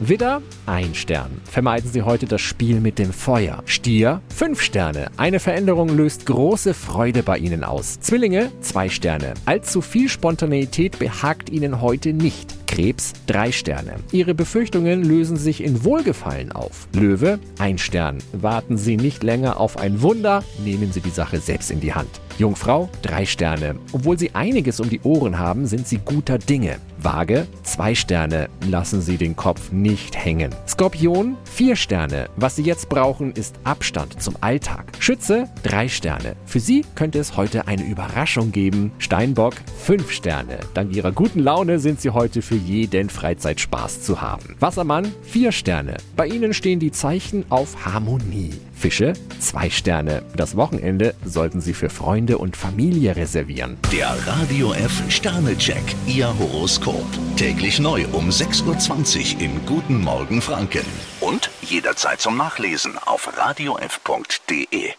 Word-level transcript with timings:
Widder, 0.00 0.42
ein 0.66 0.94
Stern. 0.94 1.40
Vermeiden 1.44 1.90
Sie 1.90 2.02
heute 2.02 2.26
das 2.26 2.40
Spiel 2.40 2.80
mit 2.80 3.00
dem 3.00 3.12
Feuer. 3.12 3.64
Stier, 3.66 4.22
fünf 4.28 4.60
Sterne. 4.62 5.10
Eine 5.16 5.40
Veränderung 5.40 5.88
löst 5.88 6.24
große 6.24 6.72
Freude 6.72 7.24
bei 7.24 7.38
Ihnen 7.38 7.64
aus. 7.64 7.98
Zwillinge, 7.98 8.52
zwei 8.60 8.88
Sterne. 8.88 9.34
Allzu 9.44 9.80
viel 9.80 10.08
Spontaneität 10.08 11.00
behagt 11.00 11.50
Ihnen 11.50 11.80
heute 11.80 12.12
nicht. 12.12 12.54
Krebs, 12.68 13.12
drei 13.26 13.50
Sterne. 13.50 13.96
Ihre 14.12 14.36
Befürchtungen 14.36 15.02
lösen 15.02 15.36
sich 15.36 15.64
in 15.64 15.82
Wohlgefallen 15.82 16.52
auf. 16.52 16.86
Löwe, 16.94 17.40
ein 17.58 17.76
Stern. 17.76 18.18
Warten 18.32 18.76
Sie 18.76 18.96
nicht 18.96 19.24
länger 19.24 19.58
auf 19.58 19.78
ein 19.78 20.00
Wunder, 20.00 20.44
nehmen 20.64 20.92
Sie 20.92 21.00
die 21.00 21.10
Sache 21.10 21.40
selbst 21.40 21.72
in 21.72 21.80
die 21.80 21.94
Hand. 21.94 22.20
Jungfrau, 22.38 22.88
drei 23.02 23.26
Sterne. 23.26 23.74
Obwohl 23.90 24.16
Sie 24.16 24.32
einiges 24.36 24.78
um 24.78 24.88
die 24.88 25.00
Ohren 25.00 25.40
haben, 25.40 25.66
sind 25.66 25.88
Sie 25.88 25.98
guter 25.98 26.38
Dinge. 26.38 26.76
Waage, 27.02 27.46
zwei 27.62 27.94
Sterne. 27.94 28.48
Lassen 28.66 29.00
Sie 29.00 29.16
den 29.16 29.36
Kopf 29.36 29.72
nicht 29.72 30.16
hängen. 30.16 30.54
Skorpion, 30.66 31.36
vier 31.44 31.76
Sterne. 31.76 32.28
Was 32.36 32.56
Sie 32.56 32.62
jetzt 32.62 32.88
brauchen, 32.88 33.32
ist 33.32 33.56
Abstand 33.64 34.22
zum 34.22 34.34
Alltag. 34.40 34.92
Schütze, 34.98 35.48
drei 35.62 35.88
Sterne. 35.88 36.36
Für 36.44 36.60
Sie 36.60 36.84
könnte 36.94 37.18
es 37.18 37.36
heute 37.36 37.66
eine 37.66 37.84
Überraschung 37.84 38.52
geben. 38.52 38.92
Steinbock, 38.98 39.54
fünf 39.78 40.10
Sterne. 40.10 40.58
Dank 40.74 40.94
Ihrer 40.94 41.12
guten 41.12 41.40
Laune 41.40 41.78
sind 41.78 42.00
Sie 42.00 42.10
heute 42.10 42.42
für 42.42 42.56
jeden 42.56 43.10
Freizeitspaß 43.10 44.02
zu 44.02 44.20
haben. 44.20 44.56
Wassermann, 44.60 45.12
vier 45.22 45.52
Sterne. 45.52 45.96
Bei 46.16 46.26
Ihnen 46.26 46.54
stehen 46.54 46.80
die 46.80 46.92
Zeichen 46.92 47.44
auf 47.48 47.84
Harmonie. 47.84 48.54
Fische, 48.78 49.12
zwei 49.40 49.68
Sterne. 49.68 50.22
Das 50.36 50.56
Wochenende 50.56 51.14
sollten 51.24 51.60
Sie 51.60 51.74
für 51.74 51.90
Freunde 51.90 52.38
und 52.38 52.56
Familie 52.56 53.16
reservieren. 53.16 53.76
Der 53.92 54.14
Radio 54.26 54.72
F 54.72 55.02
Sternecheck. 55.10 55.82
Ihr 56.06 56.32
Horoskop. 56.38 57.06
Täglich 57.36 57.80
neu 57.80 58.06
um 58.12 58.30
6.20 58.30 59.34
Uhr 59.34 59.40
im 59.42 59.66
Guten 59.66 60.00
Morgen 60.00 60.40
Franken. 60.40 60.86
Und 61.20 61.50
jederzeit 61.62 62.20
zum 62.20 62.36
Nachlesen 62.36 62.96
auf 62.98 63.36
radiof.de. 63.36 64.94